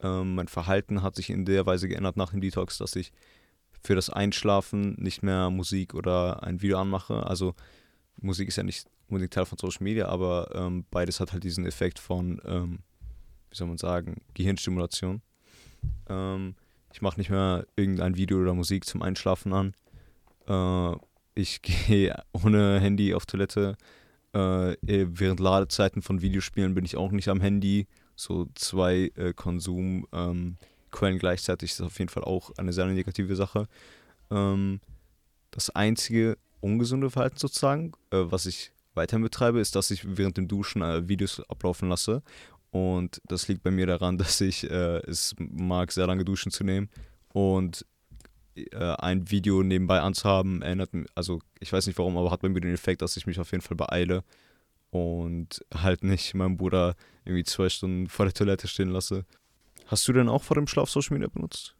Ähm, 0.00 0.34
mein 0.34 0.48
Verhalten 0.48 1.02
hat 1.02 1.16
sich 1.16 1.30
in 1.30 1.44
der 1.44 1.66
Weise 1.66 1.88
geändert 1.88 2.16
nach 2.16 2.30
dem 2.30 2.40
Detox, 2.40 2.78
dass 2.78 2.96
ich 2.96 3.12
für 3.82 3.94
das 3.94 4.10
Einschlafen 4.10 4.94
nicht 4.98 5.22
mehr 5.22 5.50
Musik 5.50 5.94
oder 5.94 6.42
ein 6.42 6.62
Video 6.62 6.78
anmache. 6.78 7.26
Also 7.26 7.54
Musik 8.16 8.48
ist 8.48 8.56
ja 8.56 8.62
nicht 8.62 8.86
unbedingt 9.08 9.34
Teil 9.34 9.44
von 9.44 9.58
Social 9.58 9.84
Media, 9.84 10.08
aber 10.08 10.50
ähm, 10.54 10.84
beides 10.90 11.20
hat 11.20 11.32
halt 11.32 11.44
diesen 11.44 11.66
Effekt 11.66 11.98
von, 11.98 12.40
ähm, 12.44 12.78
wie 13.50 13.56
soll 13.56 13.68
man 13.68 13.78
sagen, 13.78 14.22
Gehirnstimulation. 14.32 15.22
Ähm, 16.08 16.54
ich 16.92 17.02
mache 17.02 17.18
nicht 17.18 17.30
mehr 17.30 17.66
irgendein 17.76 18.16
Video 18.16 18.40
oder 18.40 18.54
Musik 18.54 18.84
zum 18.86 19.02
Einschlafen 19.02 19.52
an. 19.52 19.74
Äh, 20.46 20.96
ich 21.34 21.62
gehe 21.62 22.14
ohne 22.32 22.80
Handy 22.80 23.14
auf 23.14 23.26
Toilette. 23.26 23.76
Äh, 24.32 24.76
während 24.82 25.38
Ladezeiten 25.38 26.02
von 26.02 26.20
Videospielen 26.20 26.74
bin 26.74 26.84
ich 26.84 26.96
auch 26.96 27.12
nicht 27.12 27.28
am 27.28 27.40
Handy. 27.40 27.86
So 28.16 28.48
zwei 28.54 29.12
äh, 29.16 29.32
Konsumquellen 29.32 30.06
ähm, 30.12 31.18
gleichzeitig 31.18 31.72
ist 31.72 31.80
auf 31.80 31.98
jeden 31.98 32.08
Fall 32.08 32.24
auch 32.24 32.50
eine 32.56 32.72
sehr 32.72 32.86
negative 32.86 33.36
Sache. 33.36 33.68
Ähm, 34.30 34.80
das 35.50 35.70
einzige 35.70 36.36
ungesunde 36.60 37.10
Verhalten 37.10 37.38
sozusagen, 37.38 37.92
äh, 38.10 38.18
was 38.24 38.46
ich 38.46 38.72
weiterhin 38.94 39.22
betreibe, 39.22 39.60
ist, 39.60 39.76
dass 39.76 39.90
ich 39.90 40.16
während 40.16 40.36
dem 40.36 40.48
Duschen 40.48 40.82
äh, 40.82 41.08
Videos 41.08 41.40
ablaufen 41.48 41.88
lasse. 41.88 42.22
Und 42.70 43.20
das 43.28 43.46
liegt 43.46 43.62
bei 43.62 43.70
mir 43.70 43.86
daran, 43.86 44.18
dass 44.18 44.40
ich 44.40 44.68
äh, 44.68 44.98
es 45.06 45.34
mag, 45.38 45.92
sehr 45.92 46.06
lange 46.06 46.24
duschen 46.24 46.50
zu 46.50 46.64
nehmen. 46.64 46.88
Und 47.32 47.84
ein 48.98 49.30
Video 49.30 49.62
nebenbei 49.62 50.00
anzuhaben, 50.00 50.62
erinnert 50.62 50.94
mich, 50.94 51.06
also 51.14 51.40
ich 51.60 51.72
weiß 51.72 51.86
nicht 51.86 51.98
warum, 51.98 52.16
aber 52.16 52.30
hat 52.30 52.42
bei 52.42 52.48
mir 52.48 52.60
den 52.60 52.74
Effekt, 52.74 53.02
dass 53.02 53.16
ich 53.16 53.26
mich 53.26 53.40
auf 53.40 53.50
jeden 53.50 53.62
Fall 53.62 53.76
beeile 53.76 54.22
und 54.90 55.64
halt 55.74 56.04
nicht 56.04 56.34
meinen 56.34 56.56
Bruder 56.56 56.94
irgendwie 57.24 57.44
zwei 57.44 57.68
Stunden 57.68 58.08
vor 58.08 58.26
der 58.26 58.34
Toilette 58.34 58.68
stehen 58.68 58.90
lasse. 58.90 59.24
Hast 59.86 60.06
du 60.06 60.12
denn 60.12 60.28
auch 60.28 60.42
vor 60.42 60.54
dem 60.54 60.66
Schlaf 60.66 60.88
Social 60.88 61.14
Media 61.14 61.28
benutzt? 61.28 61.74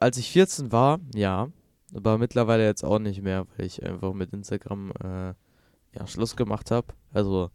Als 0.00 0.18
ich 0.18 0.30
14 0.30 0.70
war, 0.70 1.00
ja, 1.14 1.48
aber 1.94 2.18
mittlerweile 2.18 2.64
jetzt 2.64 2.84
auch 2.84 2.98
nicht 2.98 3.22
mehr, 3.22 3.46
weil 3.56 3.66
ich 3.66 3.82
einfach 3.84 4.12
mit 4.12 4.32
Instagram 4.32 4.92
äh, 5.02 5.34
ja, 5.96 6.06
Schluss 6.06 6.36
gemacht 6.36 6.70
habe. 6.70 6.88
Also 7.12 7.50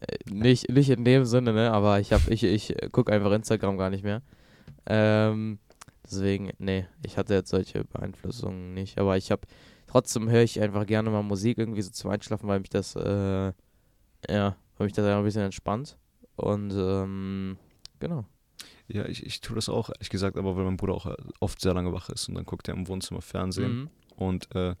äh, 0.00 0.16
nicht, 0.30 0.68
nicht 0.68 0.90
in 0.90 1.04
dem 1.04 1.24
Sinne, 1.24 1.52
ne, 1.52 1.72
aber 1.72 2.00
ich 2.00 2.12
habe 2.12 2.32
ich 2.32 2.42
ich 2.42 2.74
gucke 2.90 3.12
einfach 3.12 3.32
Instagram 3.32 3.78
gar 3.78 3.90
nicht 3.90 4.04
mehr. 4.04 4.22
Ähm, 4.86 5.58
Deswegen, 6.12 6.50
nee, 6.58 6.86
ich 7.02 7.16
hatte 7.16 7.32
jetzt 7.32 7.50
solche 7.50 7.84
Beeinflussungen 7.84 8.74
nicht. 8.74 8.98
Aber 8.98 9.16
ich 9.16 9.30
habe, 9.30 9.46
trotzdem 9.86 10.28
höre 10.28 10.42
ich 10.42 10.60
einfach 10.60 10.86
gerne 10.86 11.08
mal 11.10 11.22
Musik 11.22 11.56
irgendwie 11.56 11.82
so 11.82 11.90
zum 11.90 12.10
Einschlafen, 12.10 12.48
weil 12.48 12.60
mich 12.60 12.68
das, 12.68 12.94
äh, 12.96 13.52
ja, 14.28 14.56
weil 14.76 14.84
mich 14.84 14.92
das 14.92 15.06
ein 15.06 15.24
bisschen 15.24 15.42
entspannt. 15.42 15.96
Und, 16.36 16.72
ähm, 16.76 17.56
genau. 17.98 18.26
Ja, 18.88 19.06
ich, 19.06 19.24
ich 19.24 19.40
tue 19.40 19.56
das 19.56 19.70
auch, 19.70 19.88
ehrlich 19.88 20.10
gesagt, 20.10 20.36
aber 20.36 20.54
weil 20.56 20.64
mein 20.64 20.76
Bruder 20.76 20.94
auch 20.94 21.14
oft 21.40 21.60
sehr 21.60 21.72
lange 21.72 21.92
wach 21.94 22.10
ist 22.10 22.28
und 22.28 22.34
dann 22.34 22.44
guckt 22.44 22.68
er 22.68 22.74
im 22.74 22.88
Wohnzimmer 22.88 23.22
Fernsehen. 23.22 23.74
Mhm. 23.74 23.90
Und 24.16 24.54
äh, 24.54 24.74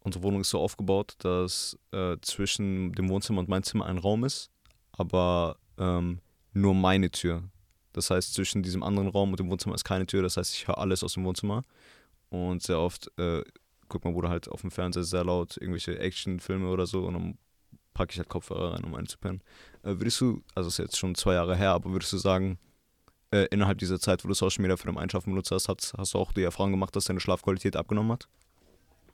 unsere 0.00 0.24
Wohnung 0.24 0.40
ist 0.40 0.50
so 0.50 0.60
aufgebaut, 0.60 1.16
dass 1.18 1.78
äh, 1.92 2.16
zwischen 2.22 2.92
dem 2.92 3.10
Wohnzimmer 3.10 3.40
und 3.40 3.48
meinem 3.48 3.64
Zimmer 3.64 3.84
ein 3.84 3.98
Raum 3.98 4.24
ist, 4.24 4.50
aber 4.92 5.58
ähm, 5.76 6.20
nur 6.54 6.74
meine 6.74 7.10
Tür. 7.10 7.42
Das 7.92 8.10
heißt, 8.10 8.34
zwischen 8.34 8.62
diesem 8.62 8.82
anderen 8.82 9.08
Raum 9.08 9.30
und 9.30 9.40
dem 9.40 9.50
Wohnzimmer 9.50 9.74
ist 9.74 9.84
keine 9.84 10.06
Tür. 10.06 10.22
Das 10.22 10.36
heißt, 10.36 10.54
ich 10.54 10.68
höre 10.68 10.78
alles 10.78 11.02
aus 11.02 11.14
dem 11.14 11.24
Wohnzimmer. 11.24 11.62
Und 12.30 12.62
sehr 12.62 12.78
oft 12.78 13.10
äh, 13.18 13.42
guckt 13.88 14.04
mein 14.04 14.14
Bruder 14.14 14.28
halt 14.28 14.48
auf 14.48 14.60
dem 14.60 14.70
Fernseher 14.70 15.04
sehr 15.04 15.24
laut 15.24 15.56
irgendwelche 15.56 15.98
Actionfilme 15.98 16.68
oder 16.68 16.86
so 16.86 17.06
und 17.06 17.14
dann 17.14 17.38
packe 17.94 18.12
ich 18.12 18.18
halt 18.18 18.28
Kopfhörer 18.28 18.74
rein, 18.74 18.84
um 18.84 18.94
einzupennen. 18.94 19.42
äh, 19.82 19.94
würdest 19.98 20.20
du, 20.20 20.42
also 20.54 20.68
ist 20.68 20.78
jetzt 20.78 20.98
schon 20.98 21.14
zwei 21.14 21.34
Jahre 21.34 21.56
her, 21.56 21.72
aber 21.72 21.90
würdest 21.90 22.12
du 22.12 22.18
sagen, 22.18 22.58
äh, 23.30 23.46
innerhalb 23.50 23.78
dieser 23.78 23.98
Zeit, 23.98 24.24
wo 24.24 24.28
du 24.28 24.34
Social 24.34 24.62
Media 24.62 24.76
für 24.76 24.86
dein 24.86 24.98
Einschaffen 24.98 25.32
benutzt 25.32 25.50
hast, 25.50 25.68
hast, 25.68 25.94
hast 25.96 26.14
du 26.14 26.18
auch 26.18 26.32
die 26.32 26.42
Erfahrung 26.42 26.70
gemacht, 26.70 26.94
dass 26.94 27.04
deine 27.04 27.20
Schlafqualität 27.20 27.76
abgenommen 27.76 28.12
hat? 28.12 28.28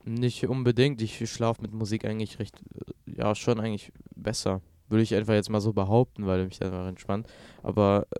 Nicht 0.04 0.46
unbedingt. 0.46 1.00
Ich 1.00 1.30
schlafe 1.30 1.62
mit 1.62 1.72
Musik 1.72 2.04
eigentlich 2.04 2.38
recht, 2.38 2.56
äh, 3.06 3.18
ja, 3.18 3.34
schon 3.34 3.58
eigentlich 3.58 3.90
besser. 4.14 4.60
Würde 4.88 5.02
ich 5.02 5.14
einfach 5.14 5.32
jetzt 5.32 5.48
mal 5.48 5.62
so 5.62 5.72
behaupten, 5.72 6.26
weil 6.26 6.44
mich 6.44 6.62
einfach 6.62 6.86
entspannt. 6.86 7.26
Aber 7.62 8.06
äh, 8.10 8.18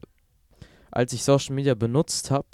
als 0.94 1.12
ich 1.12 1.24
Social 1.24 1.56
Media 1.56 1.74
benutzt 1.74 2.30
habe, 2.30 2.46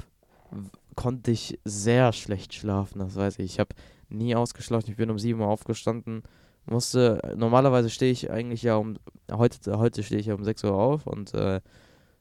konnte 0.96 1.30
ich 1.30 1.58
sehr 1.64 2.12
schlecht 2.14 2.54
schlafen. 2.54 2.98
Das 3.00 3.14
weiß 3.14 3.38
ich. 3.38 3.44
Ich 3.44 3.60
habe 3.60 3.74
nie 4.08 4.34
ausgeschlafen. 4.34 4.90
Ich 4.90 4.96
bin 4.96 5.10
um 5.10 5.18
7 5.18 5.38
Uhr 5.38 5.46
aufgestanden. 5.46 6.22
Musste, 6.64 7.20
normalerweise 7.36 7.90
stehe 7.90 8.10
ich 8.10 8.30
eigentlich 8.30 8.62
ja 8.62 8.76
um, 8.76 8.96
heute, 9.30 9.78
heute 9.78 10.02
stehe 10.02 10.20
ich 10.20 10.26
ja 10.26 10.34
um 10.34 10.44
6 10.44 10.64
Uhr 10.64 10.74
auf 10.74 11.06
und 11.06 11.34
äh, 11.34 11.60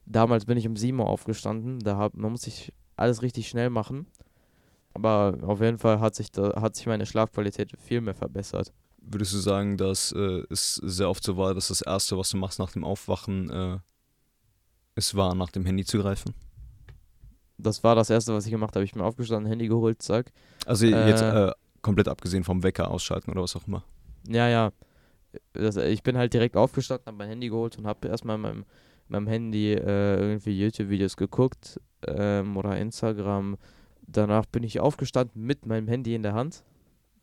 damals 0.04 0.44
bin 0.44 0.58
ich 0.58 0.66
um 0.66 0.76
7 0.76 0.98
Uhr 0.98 1.08
aufgestanden. 1.08 1.78
Da 1.78 1.96
hab, 1.96 2.14
man 2.14 2.32
muss 2.32 2.42
sich 2.42 2.72
alles 2.96 3.22
richtig 3.22 3.48
schnell 3.48 3.70
machen. 3.70 4.06
Aber 4.92 5.38
auf 5.42 5.62
jeden 5.62 5.78
Fall 5.78 6.00
hat 6.00 6.14
sich, 6.14 6.30
da, 6.32 6.60
hat 6.60 6.76
sich 6.76 6.86
meine 6.86 7.06
Schlafqualität 7.06 7.72
viel 7.78 8.02
mehr 8.02 8.14
verbessert. 8.14 8.72
Würdest 8.98 9.32
du 9.32 9.38
sagen, 9.38 9.78
dass 9.78 10.12
äh, 10.12 10.42
es 10.50 10.74
sehr 10.74 11.08
oft 11.08 11.24
so 11.24 11.38
war, 11.38 11.54
dass 11.54 11.68
das 11.68 11.80
Erste, 11.80 12.18
was 12.18 12.28
du 12.28 12.36
machst 12.36 12.58
nach 12.58 12.72
dem 12.72 12.84
Aufwachen, 12.84 13.48
äh, 13.48 13.78
es 14.94 15.14
war, 15.14 15.34
nach 15.34 15.50
dem 15.50 15.64
Handy 15.64 15.84
zu 15.84 15.98
greifen? 15.98 16.34
Das 17.58 17.84
war 17.84 17.94
das 17.94 18.10
Erste, 18.10 18.34
was 18.34 18.46
ich 18.46 18.50
gemacht 18.50 18.74
habe. 18.74 18.84
Ich 18.84 18.92
bin 18.92 19.02
aufgestanden, 19.02 19.48
Handy 19.48 19.68
geholt, 19.68 20.02
zack. 20.02 20.32
Also 20.66 20.86
jetzt 20.86 21.22
äh, 21.22 21.52
komplett 21.82 22.08
abgesehen 22.08 22.44
vom 22.44 22.62
Wecker 22.62 22.90
ausschalten 22.90 23.30
oder 23.30 23.42
was 23.42 23.54
auch 23.56 23.66
immer. 23.66 23.84
Ja, 24.26 24.48
ja. 24.48 24.72
Das, 25.52 25.76
ich 25.76 26.02
bin 26.02 26.16
halt 26.16 26.32
direkt 26.34 26.56
aufgestanden, 26.56 27.06
habe 27.06 27.18
mein 27.18 27.28
Handy 27.28 27.48
geholt 27.48 27.78
und 27.78 27.86
habe 27.86 28.08
erstmal 28.08 28.36
in 28.36 28.42
meinem, 28.42 28.64
meinem 29.08 29.26
Handy 29.26 29.74
äh, 29.74 30.16
irgendwie 30.16 30.58
YouTube-Videos 30.58 31.16
geguckt 31.16 31.80
ähm, 32.06 32.56
oder 32.56 32.76
Instagram 32.78 33.56
danach 34.12 34.46
bin 34.46 34.62
ich 34.62 34.80
aufgestanden 34.80 35.44
mit 35.44 35.66
meinem 35.66 35.88
Handy 35.88 36.14
in 36.14 36.22
der 36.22 36.34
Hand. 36.34 36.64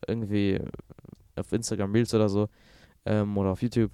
Irgendwie 0.06 0.60
auf 1.36 1.52
Instagram 1.52 1.92
Reels 1.92 2.14
oder 2.14 2.28
so. 2.28 2.48
Ähm, 3.04 3.36
oder 3.36 3.50
auf 3.50 3.62
YouTube. 3.62 3.92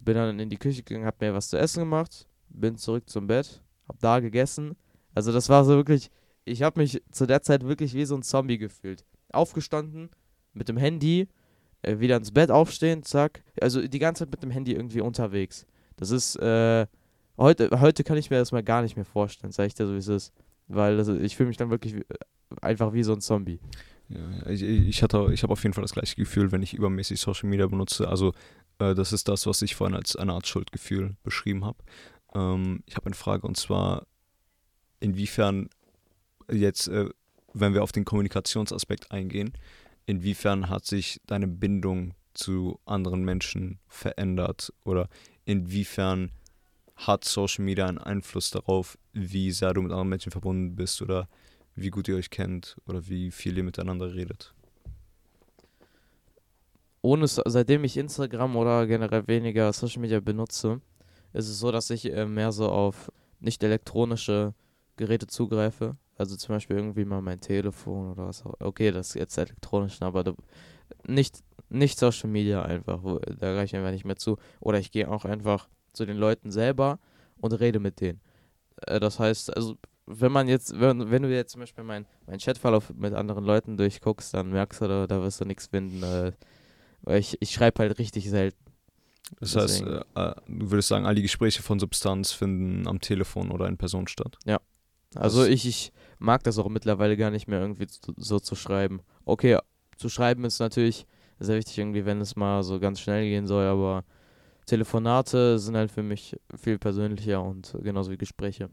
Bin 0.00 0.14
dann 0.14 0.38
in 0.38 0.48
die 0.48 0.56
Küche 0.56 0.82
gegangen, 0.82 1.06
hab 1.06 1.20
mir 1.20 1.34
was 1.34 1.48
zu 1.48 1.58
essen 1.58 1.80
gemacht. 1.80 2.26
Bin 2.50 2.76
zurück 2.76 3.08
zum 3.08 3.26
Bett. 3.26 3.62
Hab 3.88 3.98
da 4.00 4.20
gegessen. 4.20 4.76
Also 5.14 5.32
das 5.32 5.48
war 5.48 5.64
so 5.64 5.76
wirklich. 5.76 6.10
Ich 6.44 6.62
habe 6.62 6.80
mich 6.80 7.02
zu 7.10 7.26
der 7.26 7.42
Zeit 7.42 7.64
wirklich 7.64 7.94
wie 7.94 8.04
so 8.04 8.14
ein 8.14 8.22
Zombie 8.22 8.58
gefühlt. 8.58 9.04
Aufgestanden, 9.32 10.10
mit 10.54 10.68
dem 10.68 10.78
Handy, 10.78 11.28
äh, 11.82 11.98
wieder 11.98 12.16
ins 12.16 12.32
Bett 12.32 12.50
aufstehen, 12.50 13.02
zack. 13.02 13.42
Also 13.60 13.86
die 13.86 13.98
ganze 13.98 14.24
Zeit 14.24 14.30
mit 14.30 14.42
dem 14.42 14.50
Handy 14.50 14.72
irgendwie 14.72 15.00
unterwegs. 15.00 15.66
Das 15.96 16.10
ist, 16.10 16.36
äh, 16.36 16.86
heute, 17.36 17.68
heute 17.80 18.04
kann 18.04 18.16
ich 18.16 18.30
mir 18.30 18.38
das 18.38 18.52
mal 18.52 18.62
gar 18.62 18.82
nicht 18.82 18.96
mehr 18.96 19.04
vorstellen, 19.04 19.52
sag 19.52 19.66
ich 19.66 19.74
dir 19.74 19.86
so, 19.86 19.94
wie 19.94 19.98
es 19.98 20.08
ist. 20.08 20.32
Weil 20.68 20.98
also, 20.98 21.14
ich 21.14 21.36
fühle 21.36 21.48
mich 21.48 21.56
dann 21.56 21.70
wirklich 21.70 21.96
einfach 22.60 22.92
wie 22.92 23.02
so 23.02 23.12
ein 23.12 23.20
Zombie. 23.20 23.60
Ja, 24.08 24.46
ich, 24.48 24.62
ich, 24.62 24.88
ich 24.88 25.02
habe 25.02 25.52
auf 25.52 25.62
jeden 25.62 25.74
Fall 25.74 25.82
das 25.82 25.92
gleiche 25.92 26.16
Gefühl, 26.16 26.50
wenn 26.50 26.62
ich 26.62 26.74
übermäßig 26.74 27.20
Social 27.20 27.48
Media 27.48 27.66
benutze. 27.66 28.08
Also 28.08 28.32
äh, 28.78 28.94
das 28.94 29.12
ist 29.12 29.28
das, 29.28 29.46
was 29.46 29.62
ich 29.62 29.74
vorhin 29.74 29.96
als 29.96 30.16
eine 30.16 30.32
Art 30.32 30.46
Schuldgefühl 30.46 31.16
beschrieben 31.22 31.64
habe. 31.64 31.78
Ähm, 32.38 32.82
ich 32.86 32.96
habe 32.96 33.06
eine 33.06 33.14
Frage 33.14 33.46
und 33.46 33.56
zwar, 33.56 34.06
inwiefern 35.00 35.68
jetzt, 36.50 36.88
äh, 36.88 37.08
wenn 37.52 37.74
wir 37.74 37.82
auf 37.82 37.92
den 37.92 38.04
Kommunikationsaspekt 38.04 39.10
eingehen, 39.10 39.52
inwiefern 40.06 40.68
hat 40.70 40.86
sich 40.86 41.20
deine 41.26 41.48
Bindung 41.48 42.14
zu 42.34 42.78
anderen 42.86 43.24
Menschen 43.24 43.80
verändert 43.88 44.72
oder 44.84 45.08
inwiefern 45.44 46.30
hat 46.96 47.24
Social 47.24 47.64
Media 47.64 47.86
einen 47.86 47.98
Einfluss 47.98 48.50
darauf, 48.50 48.98
wie 49.12 49.50
sehr 49.50 49.74
du 49.74 49.82
mit 49.82 49.92
anderen 49.92 50.08
Menschen 50.08 50.32
verbunden 50.32 50.76
bist 50.76 51.02
oder 51.02 51.28
wie 51.74 51.90
gut 51.90 52.08
ihr 52.08 52.16
euch 52.16 52.30
kennt 52.30 52.76
oder 52.86 53.08
wie 53.08 53.30
viel 53.30 53.56
ihr 53.56 53.64
miteinander 53.64 54.14
redet? 54.14 54.54
Ohne, 57.02 57.26
seitdem 57.28 57.84
ich 57.84 57.96
Instagram 57.96 58.56
oder 58.56 58.86
generell 58.86 59.26
weniger 59.28 59.72
Social 59.72 60.02
Media 60.02 60.18
benutze, 60.18 60.80
ist 61.32 61.48
es 61.48 61.58
so, 61.58 61.70
dass 61.72 61.90
ich 61.90 62.12
äh, 62.12 62.26
mehr 62.26 62.52
so 62.52 62.68
auf 62.68 63.12
nicht 63.40 63.62
elektronische 63.62 64.54
Geräte 64.96 65.26
zugreife. 65.26 65.96
Also 66.16 66.36
zum 66.36 66.56
Beispiel 66.56 66.76
irgendwie 66.76 67.04
mal 67.04 67.22
mein 67.22 67.40
Telefon 67.40 68.12
oder 68.12 68.26
was 68.26 68.44
auch. 68.44 68.54
Okay, 68.58 68.90
das 68.90 69.10
ist 69.10 69.14
jetzt 69.14 69.38
elektronisch, 69.38 70.02
aber 70.02 70.24
da, 70.24 70.34
nicht, 71.06 71.44
nicht 71.68 71.98
Social 71.98 72.28
Media 72.28 72.62
einfach. 72.62 73.02
Wo, 73.02 73.18
da 73.18 73.54
reiche 73.54 73.76
ich 73.76 73.76
einfach 73.76 73.92
nicht 73.92 74.04
mehr 74.04 74.16
zu. 74.16 74.36
Oder 74.60 74.78
ich 74.78 74.90
gehe 74.90 75.08
auch 75.08 75.24
einfach 75.24 75.68
zu 75.92 76.06
den 76.06 76.16
Leuten 76.16 76.50
selber 76.50 76.98
und 77.40 77.52
rede 77.52 77.78
mit 77.78 78.00
denen. 78.00 78.20
Äh, 78.86 78.98
das 79.00 79.20
heißt, 79.20 79.54
also 79.56 79.76
wenn 80.06 80.32
man 80.32 80.48
jetzt, 80.48 80.78
wenn, 80.80 81.10
wenn 81.10 81.22
du 81.22 81.30
jetzt 81.30 81.52
zum 81.52 81.60
Beispiel 81.60 81.84
meinen 81.84 82.06
mein 82.26 82.38
Chatverlauf 82.38 82.92
mit 82.94 83.14
anderen 83.14 83.44
Leuten 83.44 83.76
durchguckst, 83.76 84.34
dann 84.34 84.50
merkst 84.50 84.80
du, 84.80 84.88
da, 84.88 85.06
da 85.06 85.22
wirst 85.22 85.40
du 85.40 85.44
nichts 85.44 85.66
finden. 85.66 86.02
Äh, 86.02 86.32
weil 87.02 87.20
ich, 87.20 87.36
ich 87.40 87.52
schreibe 87.52 87.80
halt 87.80 87.98
richtig 87.98 88.28
selten. 88.28 88.58
Das 89.40 89.52
Deswegen. 89.52 89.96
heißt, 89.96 90.06
äh, 90.14 90.28
äh, 90.28 90.34
du 90.46 90.70
würdest 90.70 90.88
sagen, 90.88 91.06
all 91.06 91.14
die 91.14 91.22
Gespräche 91.22 91.62
von 91.62 91.78
Substanz 91.78 92.32
finden 92.32 92.86
am 92.86 93.00
Telefon 93.00 93.50
oder 93.50 93.66
in 93.68 93.76
Person 93.76 94.06
statt? 94.08 94.38
Ja. 94.44 94.60
Also 95.14 95.44
ich, 95.44 95.66
ich 95.66 95.92
mag 96.18 96.44
das 96.44 96.58
auch 96.58 96.68
mittlerweile 96.68 97.16
gar 97.16 97.30
nicht 97.30 97.48
mehr 97.48 97.60
irgendwie 97.60 97.86
so, 97.88 98.12
so 98.16 98.40
zu 98.40 98.54
schreiben. 98.54 99.00
Okay, 99.24 99.58
zu 99.96 100.08
schreiben 100.08 100.44
ist 100.44 100.58
natürlich 100.58 101.06
sehr 101.38 101.56
wichtig 101.56 101.78
irgendwie, 101.78 102.04
wenn 102.04 102.20
es 102.20 102.36
mal 102.36 102.62
so 102.62 102.78
ganz 102.78 103.00
schnell 103.00 103.24
gehen 103.24 103.46
soll, 103.46 103.66
aber 103.66 104.04
Telefonate 104.66 105.58
sind 105.58 105.76
halt 105.76 105.90
für 105.90 106.02
mich 106.02 106.36
viel 106.56 106.78
persönlicher 106.78 107.42
und 107.42 107.74
genauso 107.82 108.10
wie 108.10 108.18
Gespräche. 108.18 108.68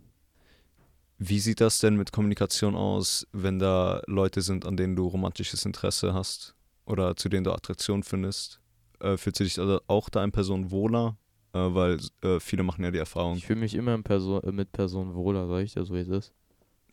Wie 1.18 1.40
sieht 1.40 1.62
das 1.62 1.80
denn 1.80 1.96
mit 1.96 2.12
Kommunikation 2.12 2.76
aus, 2.76 3.26
wenn 3.32 3.60
da 3.60 4.02
Leute 4.08 4.42
sind, 4.42 4.66
an 4.66 4.76
denen 4.76 4.98
du 4.98 5.08
romantisches 5.08 5.64
Interesse 5.64 6.14
hast 6.14 6.56
oder 6.86 7.16
zu 7.16 7.30
denen 7.30 7.46
du 7.46 7.54
Attraktion 7.54 8.04
findest? 8.04 8.60
Äh, 9.00 9.18
fühlst 9.18 9.40
du 9.40 9.44
dich 9.44 9.60
also 9.60 9.80
auch 9.88 10.10
da 10.10 10.24
in 10.24 10.32
Person 10.32 10.72
wohler? 10.72 11.18
Äh, 11.54 11.74
weil 11.74 12.00
äh, 12.22 12.40
viele 12.40 12.64
machen 12.64 12.84
ja 12.84 12.92
die 12.92 12.98
Erfahrung. 12.98 13.38
Ich 13.38 13.46
fühle 13.46 13.60
mich 13.60 13.76
immer 13.76 14.02
Person, 14.02 14.44
äh, 14.44 14.52
mit 14.52 14.72
Personen 14.72 15.14
wohler, 15.16 15.48
sag 15.48 15.64
ich 15.64 15.74
dir 15.74 15.86
so, 15.86 15.94
wie 15.94 16.00
es 16.00 16.08
ist. 16.08 16.34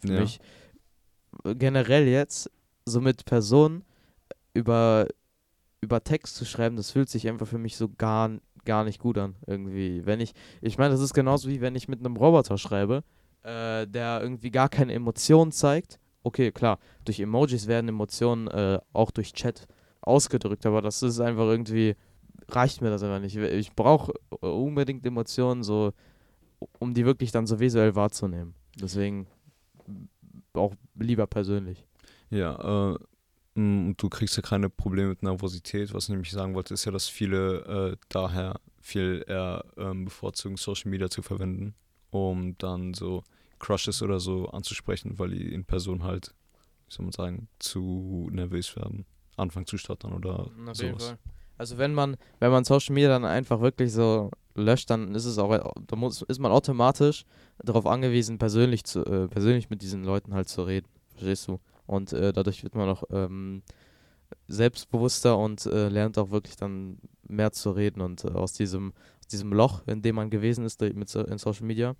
Für 0.00 0.14
ja. 0.14 0.21
mich 0.21 0.40
generell 1.44 2.06
jetzt, 2.06 2.50
so 2.85 3.00
mit 3.00 3.25
Personen 3.25 3.85
über, 4.54 5.06
über 5.80 6.02
Text 6.02 6.37
zu 6.37 6.44
schreiben, 6.44 6.76
das 6.76 6.90
fühlt 6.90 7.09
sich 7.09 7.28
einfach 7.28 7.47
für 7.47 7.59
mich 7.59 7.76
so 7.76 7.88
gar, 7.88 8.30
gar 8.64 8.85
nicht 8.85 8.99
gut 8.99 9.18
an, 9.18 9.37
irgendwie. 9.47 10.04
Wenn 10.04 10.21
ich, 10.21 10.32
ich 10.61 10.78
meine, 10.78 10.92
das 10.92 11.00
ist 11.00 11.14
genauso 11.14 11.49
wie 11.49 11.61
wenn 11.61 11.75
ich 11.75 11.88
mit 11.88 12.00
einem 12.00 12.16
Roboter 12.16 12.59
schreibe 12.59 13.04
äh, 13.42 13.87
der 13.87 14.21
irgendwie 14.23 14.50
gar 14.50 14.68
keine 14.68 14.92
Emotionen 14.92 15.52
zeigt. 15.52 15.99
Okay, 16.23 16.52
klar, 16.52 16.78
durch 17.04 17.18
Emojis 17.21 17.66
werden 17.66 17.88
Emotionen 17.88 18.49
äh, 18.49 18.78
auch 18.92 19.11
durch 19.11 19.32
Chat 19.32 19.66
ausgedrückt, 20.02 20.66
aber 20.66 20.82
das 20.82 21.02
ist 21.02 21.21
einfach 21.21 21.44
irgendwie, 21.44 21.97
reicht 22.49 22.80
mir 22.82 22.90
das 22.90 23.02
einfach 23.02 23.21
nicht. 23.21 23.37
Ich 23.37 23.73
brauche 23.73 24.12
unbedingt 24.40 25.06
Emotionen, 25.06 25.62
so, 25.62 25.92
um 26.78 26.94
die 26.94 27.04
wirklich 27.04 27.32
dann 27.32 27.47
so 27.47 27.59
visuell 27.59 27.94
wahrzunehmen. 27.94 28.54
Deswegen 28.80 29.26
auch 30.54 30.75
lieber 30.94 31.26
persönlich. 31.26 31.85
Ja, 32.30 32.92
äh, 32.92 32.99
und 33.54 33.97
du 33.97 34.09
kriegst 34.09 34.37
ja 34.37 34.42
keine 34.42 34.71
Probleme 34.71 35.11
mit 35.11 35.23
Nervosität. 35.23 35.92
Was 35.92 36.04
ich 36.04 36.11
nämlich 36.11 36.30
sagen 36.30 36.54
wollte, 36.54 36.75
ist 36.75 36.85
ja, 36.85 36.92
dass 36.92 37.09
viele 37.09 37.92
äh, 37.92 37.97
daher 38.09 38.61
viel 38.80 39.25
eher 39.28 39.64
ähm, 39.76 40.06
bevorzugen, 40.06 40.56
Social 40.56 40.90
Media 40.90 41.11
zu 41.11 41.23
verwenden, 41.23 41.75
um 42.11 42.56
dann 42.59 42.94
so 42.94 43.23
Crushes 43.59 44.02
oder 44.02 44.21
so 44.21 44.49
anzusprechen, 44.49 45.18
weil 45.18 45.30
die 45.30 45.52
in 45.52 45.64
Person 45.64 46.02
halt, 46.02 46.35
wie 46.88 46.94
soll 46.94 47.04
man 47.04 47.12
sagen, 47.12 47.49
zu 47.59 48.28
nervös 48.32 48.75
werden, 48.75 49.04
anfangen 49.36 49.66
zu 49.66 49.78
stottern 49.78 50.12
oder 50.12 50.50
Auf 50.68 50.76
sowas. 50.76 51.16
Also 51.58 51.78
wenn 51.78 51.94
man, 51.94 52.16
wenn 52.40 52.50
man 52.50 52.64
Social 52.64 52.94
Media 52.94 53.08
dann 53.08 53.24
einfach 53.24 53.60
wirklich 53.60 53.92
so 53.92 54.30
löscht, 54.54 54.90
dann 54.90 55.14
ist 55.14 55.24
es 55.24 55.38
auch, 55.38 55.72
da 55.86 55.96
muss, 55.96 56.22
ist 56.22 56.38
man 56.38 56.52
automatisch 56.52 57.24
darauf 57.62 57.86
angewiesen, 57.86 58.38
persönlich 58.38 58.84
zu, 58.84 59.04
äh, 59.04 59.28
persönlich 59.28 59.70
mit 59.70 59.82
diesen 59.82 60.04
Leuten 60.04 60.34
halt 60.34 60.48
zu 60.48 60.62
reden. 60.62 60.88
Verstehst 61.10 61.48
du? 61.48 61.60
Und 61.86 62.12
äh, 62.12 62.32
dadurch 62.32 62.62
wird 62.62 62.74
man 62.74 62.88
auch 62.88 63.04
ähm, 63.10 63.62
selbstbewusster 64.48 65.38
und 65.38 65.66
äh, 65.66 65.88
lernt 65.88 66.18
auch 66.18 66.30
wirklich 66.30 66.56
dann 66.56 66.98
mehr 67.28 67.52
zu 67.52 67.70
reden 67.70 68.00
und 68.00 68.24
äh, 68.24 68.28
aus 68.28 68.52
diesem, 68.52 68.92
aus 69.20 69.28
diesem 69.28 69.52
Loch, 69.52 69.82
in 69.86 70.02
dem 70.02 70.16
man 70.16 70.30
gewesen 70.30 70.64
ist 70.64 70.80
mit 70.80 71.08
so, 71.08 71.20
in 71.20 71.38
Social 71.38 71.66
Media, 71.66 71.94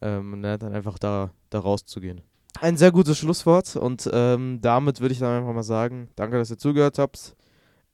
ähm, 0.00 0.40
lernt 0.40 0.62
dann 0.62 0.72
einfach 0.72 0.98
da, 0.98 1.30
da 1.50 1.60
rauszugehen. 1.60 2.22
Ein 2.60 2.76
sehr 2.76 2.92
gutes 2.92 3.18
Schlusswort 3.18 3.76
und 3.76 4.08
ähm, 4.12 4.60
damit 4.60 5.00
würde 5.00 5.12
ich 5.12 5.20
dann 5.20 5.40
einfach 5.40 5.54
mal 5.54 5.62
sagen, 5.62 6.08
danke, 6.16 6.38
dass 6.38 6.50
ihr 6.50 6.58
zugehört 6.58 6.98
habt. 6.98 7.36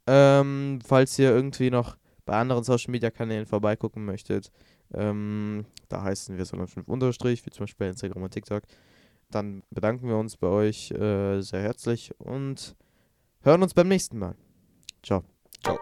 Ähm, 0.06 0.80
falls 0.84 1.18
ihr 1.18 1.30
irgendwie 1.30 1.70
noch 1.70 1.96
bei 2.24 2.34
anderen 2.34 2.64
Social 2.64 2.90
Media 2.90 3.10
Kanälen 3.10 3.46
vorbeigucken 3.46 4.04
möchtet, 4.04 4.50
ähm, 4.94 5.64
da 5.88 6.02
heißen 6.02 6.36
wir 6.36 6.44
sondern 6.44 6.68
5 6.68 6.88
unterstrich, 6.88 7.44
wie 7.46 7.50
zum 7.50 7.64
Beispiel 7.64 7.86
bei 7.86 7.90
Instagram 7.90 8.22
und 8.22 8.30
TikTok, 8.30 8.62
dann 9.30 9.62
bedanken 9.70 10.08
wir 10.08 10.16
uns 10.16 10.36
bei 10.36 10.48
euch 10.48 10.90
äh, 10.92 11.40
sehr 11.40 11.62
herzlich 11.62 12.12
und 12.18 12.76
hören 13.42 13.62
uns 13.62 13.74
beim 13.74 13.88
nächsten 13.88 14.18
Mal. 14.18 14.34
Ciao. 15.02 15.24
Ciao. 15.62 15.78